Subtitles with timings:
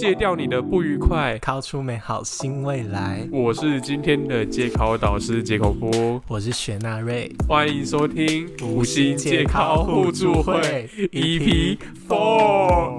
[0.00, 3.28] 戒掉你的不愉快，烤出美好新未来。
[3.30, 11.76] 我是今天的戒考导师杰口波，我是雪纳瑞，欢迎收听五星戒考互助会 EP
[12.08, 12.98] Four。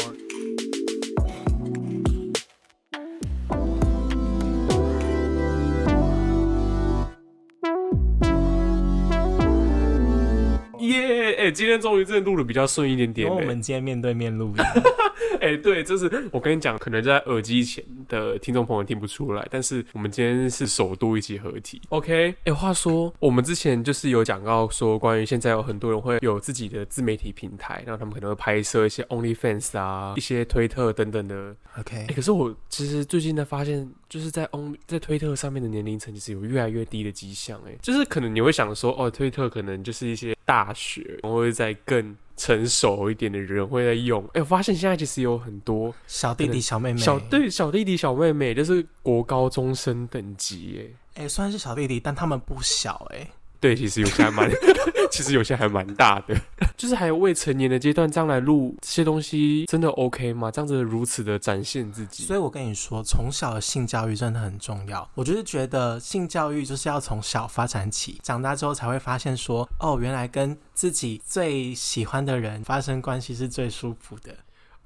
[10.81, 11.33] 耶！
[11.39, 13.27] 哎，今天终于真的录的比较顺一点点。
[13.27, 14.55] 我们今天面对面录音。
[15.39, 21.81] 哎，对，就是我跟你讲，可能在耳机前的听众朋友听不出来，但是我们今天是首都一起合体。
[21.89, 31.55] OK，哎，话说我们之前就是有讲到说，关于现在有很多人会有自己的自媒体平台，然后他们可能会拍摄一些 OnlyFans 啊、一些推特等等的。
[31.79, 37.59] OK，哎，可是我其实最近在发现，就是在 On 在推特上面的年龄层其实有越来越低的迹象。
[37.67, 42.15] 哎，就是可能你会想说，哦，推特可能就是一些大学，或会在更。
[42.41, 53.27] 成熟一点的人会在用，哎，我发现现在其实有很多小弟弟、小妹妹，小对小弟弟、小妹妹，就是国高中生等级，哎，哎，虽然是小弟弟，但他们不小，哎。
[53.61, 54.51] 对，其实有些还蛮，
[55.11, 56.35] 其实有些还蛮大的，
[56.75, 60.49] 就是还有未成年的阶段，这样来录这些东西，真的 OK 吗？
[60.49, 65.07] 这样子如此的展现自己，所以我跟你说，从小的性教育真的很重要。
[65.13, 74.35] 我就是觉得性教育就是要从小发展起，长大之后才会发现说，哦，原来跟自己最喜欢的人发生关系是最舒服的。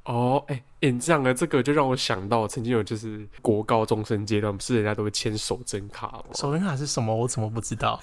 [0.06, 6.26] 哦，哎，哎，这样的这个就让我想到，曾经有就是国高中生阶段，不是人家都会签手真卡吗？
[6.34, 7.16] 手真卡是什么？
[7.16, 8.00] 我怎么不知道？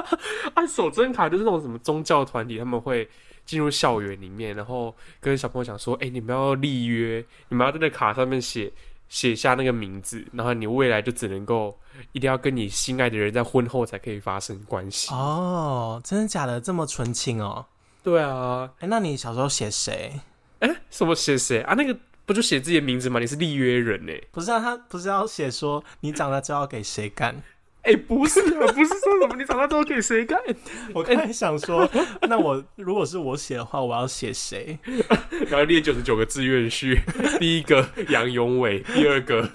[0.54, 3.08] 啊，手真卡就是那种什么宗教团体，他们会
[3.46, 8.70] 进入校园里面，然后跟小朋友讲说，哎，你们要立约，你们要在那卡上面写
[9.08, 11.74] 写下那个名字，然后你未来就只能够
[12.12, 15.10] 一定要跟你心爱的人在婚后才可以发生关系。
[15.14, 16.60] 哦，真的假的？
[16.60, 17.64] 这么纯情哦？
[18.02, 20.12] 对啊，哎，那你小时候写谁？
[20.60, 21.74] 哎，什么写谁啊？
[21.74, 23.20] 那个不就写自己的名字吗？
[23.20, 24.12] 你是立约人呢？
[24.32, 27.42] 不是啊，他不是要写说你长大之后给谁干？
[27.82, 30.40] 哎，不是啊，不是说什么你长大之后给谁干？
[30.92, 31.88] 我刚才想说，
[32.22, 34.78] 那我如果是我写的话，我要写谁？
[35.48, 37.00] 然后列九十九个志愿序，
[37.38, 39.48] 第一个杨永伟，第二个。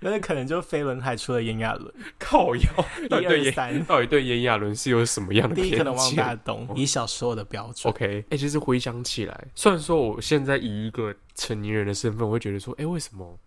[0.00, 2.62] 那可能就飞轮海出了炎亚纶，靠腰。
[3.20, 7.92] 一二三，到底对炎亚纶是有什么样的第一可能王大东，以小时候的标准。
[7.92, 13.38] OK，哎，其实回想起来，虽然说我现在以一个成年人的身份，我会觉得说，哎，为什么？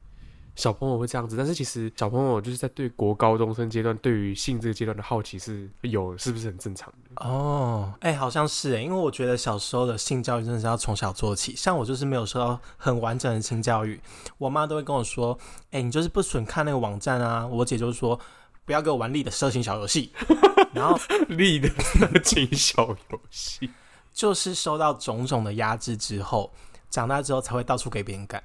[0.60, 7.26] 小朋友会这样子，但是其实小朋友就是在对国高中生阶段对于性这个阶段的好奇是有，是不是很正常的？
[7.26, 11.56] 哦，哎，好像是哎，因为我觉得小时候的性教育真的是要从小做起。
[11.56, 13.98] 像我就是没有受到很完整的性教育，
[14.38, 15.40] 我妈都会跟我说
[15.72, 18.20] ：“哎，你就是不准看那个网站啊。”我姐就说
[18.66, 20.12] ：“不要给我玩力的色情小游戏。
[20.76, 21.00] ”然后
[21.30, 23.70] 力的色情小游戏，
[24.14, 26.52] 就是受到种种的压制之后，
[26.90, 28.44] 长大之后才会到处给别人干。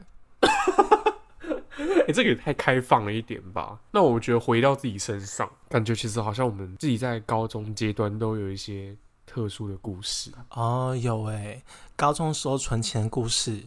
[1.77, 3.81] 哎， 这个也太开放了一点吧？
[3.91, 8.97] 那我觉得回到自己身上，感觉其实好像我们自己在高中阶段都有一些
[9.27, 10.97] 特殊的故事哦。
[11.01, 11.63] 有哎，
[11.97, 13.65] 高中时候存钱的故事，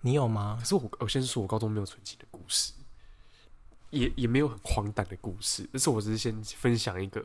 [0.00, 0.56] 你有吗？
[0.58, 2.72] 可是我我先说，我高中没有存钱的故事，
[3.90, 5.68] 也也没有很荒诞的故事。
[5.72, 7.22] 但是我只是先分享一个，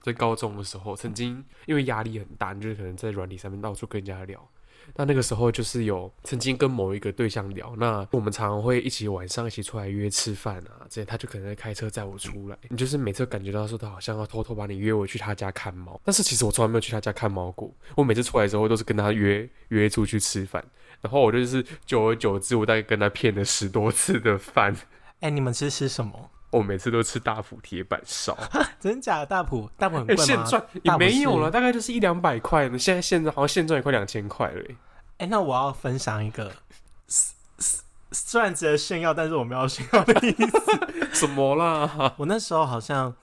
[0.00, 4.48] 在高中的时候，曾经因为压力很大，就是可能在软体上面到处跟人家聊。
[4.94, 12.58] 那那个时候就是有曾经跟某一个对象聊，那我们常常会一起晚上一起出来约吃饭啊，这些他就可能在开车载我出来。
[12.68, 17.72] 你就是每次感觉到说他好像要偷偷把你约我去他家看猫，但是其实我从来没有去他家看猫过。
[17.96, 20.64] 我每次出来之后都是跟他约约出去吃饭，
[21.00, 24.76] 然后我就是久而久之，我大概跟他骗了十多次的饭。
[25.20, 26.30] 哎，你们吃吃什么？
[26.52, 28.36] 我每次都吃大埔铁板烧，
[28.78, 30.22] 真假的大埔大埔很贵吗？
[30.22, 32.68] 现赚也没有了，大概就是一两百块。
[32.78, 34.62] 现在现在好像现赚也快两千块了。
[35.16, 36.52] 哎，那我要分享一个，
[38.10, 40.60] 虽然值得炫耀，但是我没有炫耀的意思。
[41.26, 42.12] 什么啦？
[42.18, 43.14] 我那时候好像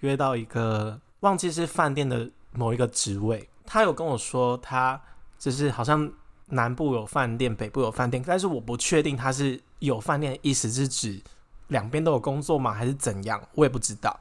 [0.00, 4.98] 约到一个忘记是饭店的某一个职位，他有跟我说他
[5.38, 6.10] 就是好像
[6.46, 11.20] 南部有饭店，北部有饭店，但是我不确定他是有饭店的意思是指。
[11.68, 12.72] 两边都有工作吗？
[12.72, 13.40] 还是怎样？
[13.54, 14.18] 我也不知道。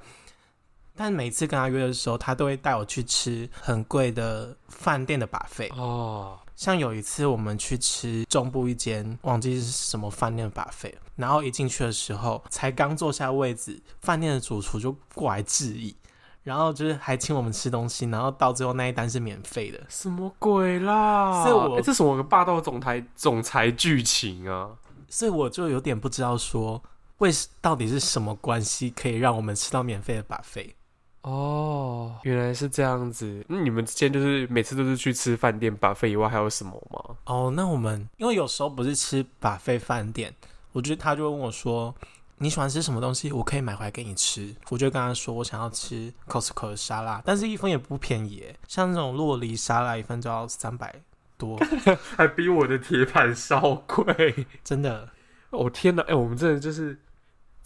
[0.96, 6.40] 但每次跟他约的时候，他都会带我去吃很贵的饭店的把费哦。
[6.56, 15.96] 像有一次我们去吃中部一间，忘记是什么饭店的把费，然后一进去的时候，才刚坐下位置，饭店的主厨就过来致意，
[16.42, 19.80] 然后就是还请我们吃东西，然后到最后那一单是免费的。
[19.88, 21.44] 什么鬼啦？
[21.44, 24.72] 所以我这什么霸道总裁总裁剧情啊？
[25.08, 26.82] 所以我就有点不知道说。
[27.20, 27.32] 为
[27.62, 30.76] 到底是什么关系可以让我们吃到免费的把费？
[31.22, 33.46] 哦，原来是这样子。
[33.48, 37.16] 那你们之间就是每次都是去吃饭店把费以外还有什么吗？
[37.26, 40.34] 哦，那我们因为有时候不是吃把费饭店，
[40.72, 41.94] 我觉得他就问我说。
[42.40, 43.32] 你喜欢吃什么东西？
[43.32, 44.56] 我可以买回来给你吃。
[44.70, 51.02] 我就跟他说，我想要吃 Costco 的沙拉，但是一份也不便宜，像那种洛梨沙拉，一份就要三百
[51.36, 51.58] 多，
[52.16, 55.10] 还比我的铁板烧贵，真的。
[55.50, 56.04] 哦天哪！
[56.04, 57.00] 哎，我们真的就是，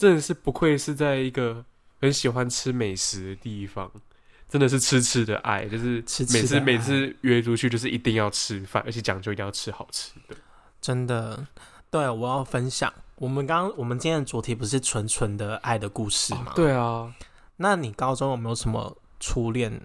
[0.01, 1.63] 真的是不愧是在一个
[2.01, 3.91] 很喜欢吃美食的地方，
[4.49, 6.03] 真的是吃吃的爱，就是
[6.33, 10.35] 每次每次约出去就是一定要吃饭，而且讲究一定要吃好吃的，
[10.81, 11.45] 真的。
[11.91, 12.91] 对，我要分享。
[13.17, 16.53] 我们刚刚，我们今天的主题不是纯纯的爱的故事吗？
[16.55, 17.13] 对啊。
[17.57, 19.79] 那你高中有没有什么初恋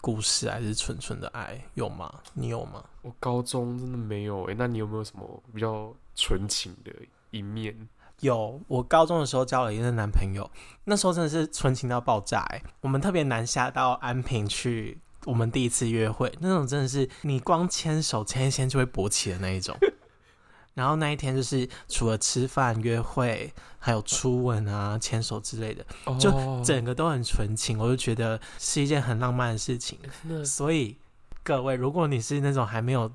[0.00, 1.64] 故事，还是纯纯的爱？
[1.74, 2.12] 有吗？
[2.34, 2.82] 你有吗？
[3.02, 4.54] 我高中真的没有诶。
[4.58, 6.90] 那你有没有什么比较纯情的
[7.30, 7.88] 一面？
[8.20, 10.50] 有，我高中的时候交了一个男朋友，
[10.84, 12.62] 那时候真的是纯情到爆炸哎。
[12.80, 19.76] 我们特别南下到安平去，我们第一次约会，那种真的是你光牵手牵一牵就会勃起的那一种。
[20.74, 25.84] 然后那一天就是除了吃饭、约会，还有初吻啊、牵手之类的，
[26.20, 26.30] 就
[26.62, 29.98] 整个都很纯情，我就觉得是一件很浪漫的事情。
[30.44, 30.96] 所以
[31.42, 33.10] 各位，如果你是那种还没有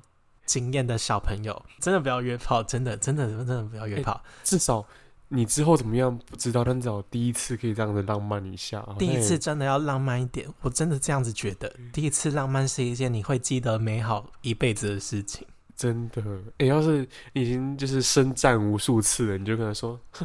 [0.46, 4.22] 经验的小朋友，真的不要约炮，真的、真的、真的不要约炮。
[4.42, 4.84] 至少
[5.28, 8.86] 你之后怎么样不知道，但至少第一次可以这样子浪漫一下。
[8.98, 11.74] 第一次真的要浪漫一点，我真的这样子觉得。
[11.92, 15.46] 第一次浪漫是一件你会记得美好一辈子的事情。
[15.76, 16.22] 真的，
[16.58, 20.24] 哎，要是你已经就是深战无数次了，你就跟他说，哼，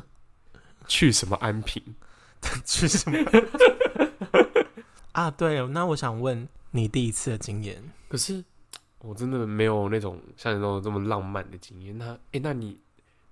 [0.85, 1.81] 去什么安平，
[2.63, 3.17] 去什么？
[5.13, 7.81] 啊，对，那我想问你第一次的经验。
[8.07, 8.43] 可是
[8.99, 11.97] 我真的没有那种像你那种这么浪漫的经验。
[11.97, 12.79] 那，哎，那你，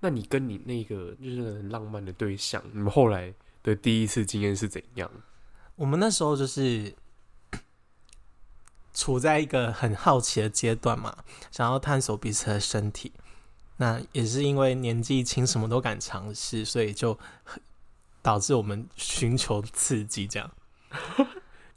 [0.00, 3.32] 那你跟你那个就是很浪漫的对象，你们后来
[3.62, 5.10] 的第一次经验是怎样？
[5.76, 6.94] 我们那时候就是。
[8.94, 11.18] 处在一个很好奇的阶段嘛，
[11.52, 13.12] 想要探索彼此的身体。
[13.76, 17.16] 那也是因为年纪轻，什么都敢尝试，所以就
[18.20, 20.26] 导致我们寻求刺激。
[20.26, 20.50] 这样。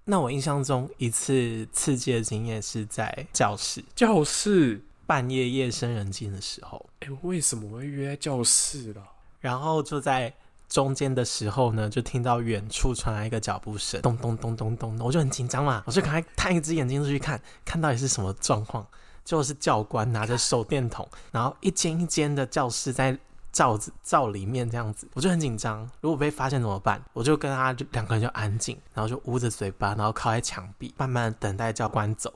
[0.04, 6.86] 那我印象中一次刺激的经验是在教室，教室半夜夜深人静的时候。
[7.02, 9.04] 哎，为什么会约在教室了？
[9.40, 10.34] 然后就在。
[10.72, 18.88] 中间的时候呢，就听到远处传来一个脚步声，咚咚咚咚咚，我就很紧张嘛，我就赶快探一只眼睛出去看，看到底是什么状况。
[19.26, 23.20] 就是教官拿着手电筒，然后一间一间的教室在
[23.52, 25.90] 罩子罩里面这样子，我就很紧张。
[26.02, 27.02] 如果被发现怎么办？
[27.14, 32.34] 我就跟他就两个人就安静，然后就捂着嘴巴，然后靠在墙壁，慢慢等待教官走。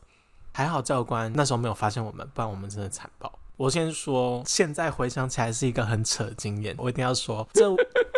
[0.51, 3.31] 还好教官那时候没有发现我们，不然我们真的惨爆。
[3.57, 7.73] 我先说，现在回想起来是一个很扯的经验，我一定要说这。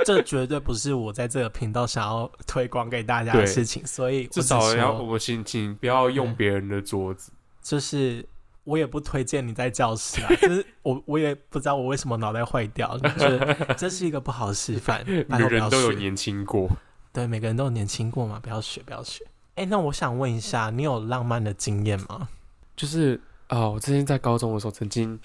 [0.06, 7.30] 这绝对不是我在这个频道想要推广给大家的事情，所以至少要我请请不要用别人的桌子。
[7.62, 8.26] 就是
[8.68, 15.04] 我也不推荐你在教室啊，就是我我也不知道我为什么脑袋坏掉，就是 这是一个不好的示范。
[15.30, 16.70] 每个人都有年轻过，
[17.14, 19.26] 对，每个人都有年轻过嘛，不要学，不要学。
[19.56, 22.28] 哎，那我想问一下，你有浪漫的经验吗？
[22.76, 25.20] 就是啊，我之前在高中的时候曾经。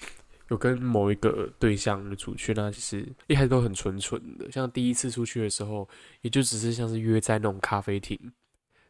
[0.49, 4.51] 有跟某一个对象出去，那其实一开始都很纯纯的。
[4.51, 5.87] 像第一次出去的时候，
[6.21, 8.19] 也就只是像是约在那种咖啡厅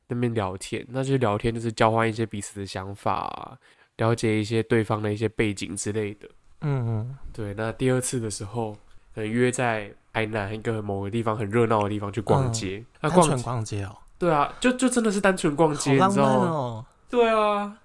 [0.07, 3.57] 那边聊天，那就聊天就是交换一些彼此的想法，
[4.03, 6.27] 了解一些对方的一些背景之类的。
[6.61, 7.53] 嗯嗯，对。
[7.53, 8.75] 那第二次的时候，
[9.15, 13.95] 约在台南一个某个地方很热闹的地方去逛街，单纯逛街哦。
[14.17, 16.85] 对啊，就就真的是单纯逛街，你知道吗？
[17.09, 17.77] 对啊。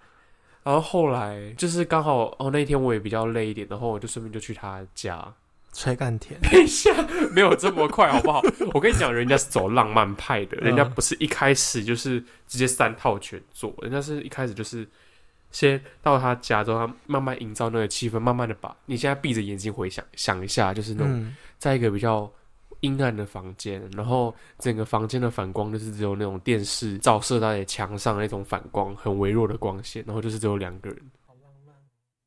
[0.64, 5.32] 然后后来就是刚好哦，那天我也比较累一点，然后我就顺便就去他家
[5.72, 6.38] 吹干甜。
[6.42, 6.90] 等一下，
[7.32, 8.42] 没有这么快，好不好？
[8.74, 14.86] 我跟你讲，人家是走浪漫派的，人家不是一开始就是直接三套全做，人家是一开始就是
[15.50, 22.30] 先到他家之后，慢慢营造那个气氛，慢慢的把你现在闭着眼睛回想想一下，就是那种在一个比较。
[22.82, 30.98] 阴暗的房间，然后整个房间的反光就是只有那种电视照射在墙上那种反光，很微弱的光线，然后就是只有两个人，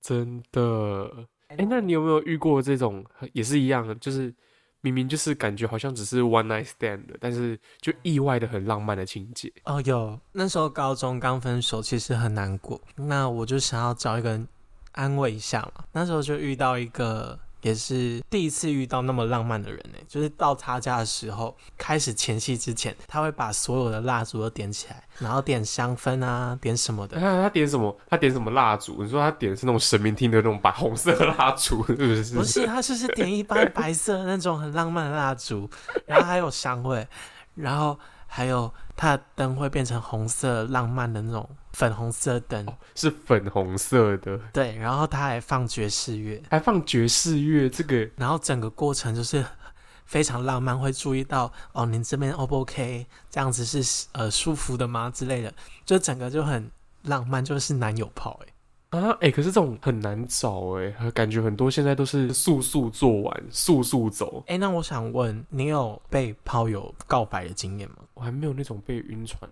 [0.01, 1.09] 真的。
[1.47, 3.01] 哎，那你有没有遇过这种
[3.31, 4.33] 也是一样的，就是
[4.81, 9.51] 明明就是感觉好像只是 one night stand 的，但是就意外的很浪漫的情节？
[9.63, 14.47] 哦，有，那时候高中刚分手，其实很难过，那我就想要找一个人
[14.91, 17.39] 安慰一下嘛，那时候就遇到一个。
[17.61, 27.19] 也是第一次遇到那么浪漫的人呢，就是到他家的时候，开始前戏之前，他会把所有的蜡烛都点起来，然后点香氛啊，点什么的。
[27.19, 27.95] 他他点什么？
[28.09, 29.03] 他点什么蜡烛？
[29.03, 32.35] 你说他点的是那种神明厅的那种白红色蜡烛，是不是？
[32.35, 35.69] 不是，他就是点一般白色那种很浪漫的蜡烛，
[36.05, 37.07] 然后还有香味，
[37.55, 49.43] 然后还有他的灯会变成红色浪漫的那种粉红色灯，哦，是粉红色的，对，然后他还放爵士乐，还放爵士乐，这个然后整个过程就是
[50.05, 53.05] 非常浪漫，会注意到哦，您这边 O 不 OK？
[53.29, 55.53] 这样子是呃舒服的吗之类的，
[55.85, 56.69] 就整个就很
[57.03, 58.39] 浪漫，就是男友炮
[58.89, 64.43] 哎、啊，哎、可是这种很难找哎、感觉很多现在都是速速做完，速速走。
[64.47, 67.95] 哎、那我想问，你有被炮友告白的经验吗？
[68.13, 69.49] 我还没有那种被晕船、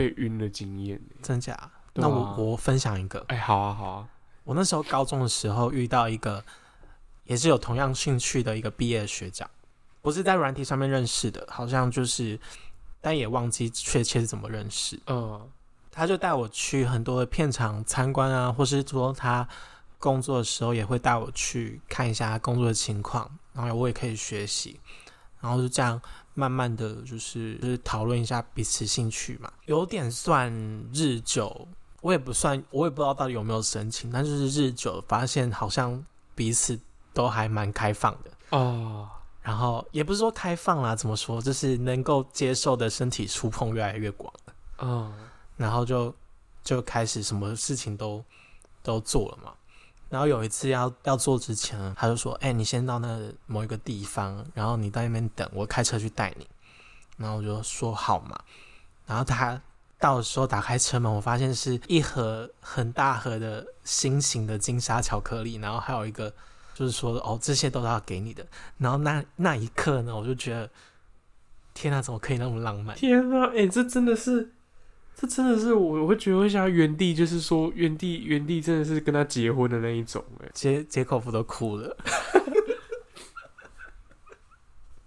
[0.00, 1.16] 被晕的经验、欸。
[1.22, 1.52] 真假？
[1.52, 4.08] 啊那我我分享一个，哎、好啊，好啊，
[4.44, 6.42] 我那时候高中的时候遇到一个
[7.24, 9.50] 也是有同样兴趣的一个毕业学长，
[10.00, 12.38] 不是在软体上面认识的，好像就是，
[13.00, 14.98] 但也忘记确切是怎么认识。
[15.06, 15.50] 嗯
[15.90, 19.46] 他就带我去很多的片场参观啊，或是说他
[19.98, 24.78] 工作的时候也会带我去看一下他工作的情况，然后我也可以学习，
[25.40, 26.00] 然后就这样
[26.34, 30.52] 慢慢的就是就是讨论一下彼此兴趣嘛，有点算
[30.92, 31.68] 日久，
[32.00, 36.78] 我也不算，我也不知道到底有没有深情，但就是日久发现好像彼此
[37.12, 38.30] 都还蛮开放的。
[38.50, 39.08] 哦，
[39.42, 44.32] 然后也不是说开放啦，怎么说，就是能够接受的身体触碰越来越广。
[44.78, 45.12] 嗯
[45.56, 46.14] 然后就
[46.64, 48.24] 就开始什么事情都
[48.82, 49.52] 都做了嘛。
[50.10, 56.46] 然后有一次要要做之前，他就说：“哎、你先到那某一个地方，然后你在那边等，我开车去带你。”
[57.16, 58.38] 然后我就说好嘛。
[59.06, 59.60] 然后他
[59.98, 66.32] 到时候打开车门，我发现是一盒很大盒的心形的金沙巧克力，然后还有一个
[66.74, 68.44] 就是说哦，这些都是要给你的。
[68.78, 70.68] 然后那那一刻呢，我就觉得
[71.72, 72.96] 天哪，怎么可以那么浪漫？
[72.96, 74.52] 天啊，哎、这真的是，
[75.14, 81.96] 这真的是我我会觉得会想要原地，就是说原地原地真的是跟他结婚的那一种哎、杰杰口服都哭了。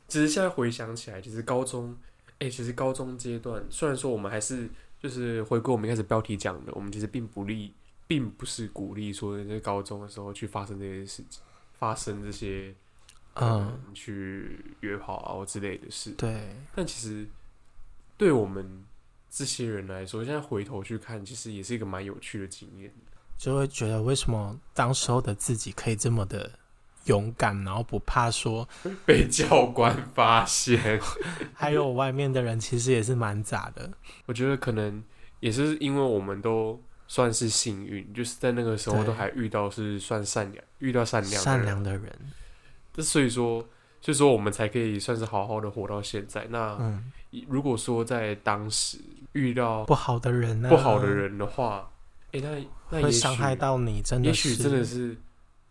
[0.08, 1.98] 其实现在回想起来，其实高中，
[2.38, 4.70] 哎、其实高中阶段，虽然说我们还是
[5.02, 7.74] 就是回归我们一开始标题讲的，我们其实并不利，
[8.06, 11.42] 并不是鼓励说在高中的时候去发生这些事情，
[11.80, 12.76] 发生这些
[13.34, 16.12] 嗯，去约炮啊或之类的事。
[16.12, 17.26] 对，但其实
[18.16, 18.86] 对我们
[19.36, 22.94] 这些人来说，现在回头去看，其实也是一个蛮有趣的经验。
[23.36, 26.52] 就会觉得为什么当时候的自己可以这么的
[27.06, 28.68] 勇敢，然后不怕说，
[29.06, 31.02] 被教官发现，
[31.52, 33.92] 还有外面的人其实也是蛮杂的。
[34.28, 35.04] 我觉得可能
[35.40, 42.20] 也是因为我们都算是幸运，就是在那个时候都还遇到是算善良，遇到善良的人善良的人，
[42.94, 43.68] 这所以说，
[44.00, 46.46] 所以说我们才可以算是好好的活到现在。
[46.52, 47.12] 那嗯，
[47.48, 49.00] 如果说在当时
[49.34, 51.90] 遇到不好的人呢、不好的人的话，
[52.32, 52.50] 诶，那
[52.90, 55.16] 那也会伤害到你，真的也，许真的是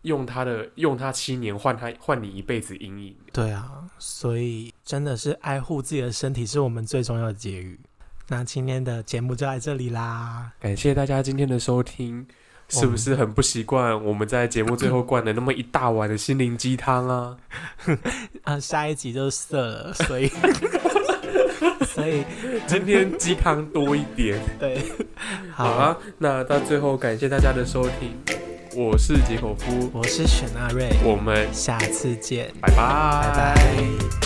[0.03, 3.15] 用他的用他七年换他换你一辈子阴影。
[3.31, 7.79] 对啊，所以真的是爱护自己的身体是我们最重要的结语。
[8.27, 12.25] 那今天的节目就在这里啦，感谢大家今天的收听，
[12.69, 17.37] 是不是很不习惯我们在节目最后灌了那么一大碗的心灵鸡汤啊？
[18.43, 20.29] 啊， 下一集就色了，所以
[21.85, 22.23] 所以
[22.67, 24.39] 今天鸡汤多一点。
[24.59, 24.77] 对，
[25.53, 28.11] 好啊，那到最后感谢大家的收听，
[28.75, 34.22] 我是杰口夫，我是雪纳瑞，我们下次见，拜拜，拜拜。